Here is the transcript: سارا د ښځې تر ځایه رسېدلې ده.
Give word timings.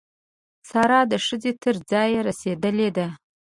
سارا 0.69 1.01
د 1.11 1.13
ښځې 1.25 1.51
تر 1.63 1.75
ځایه 1.89 2.19
رسېدلې 2.29 2.89
ده. 2.97 3.07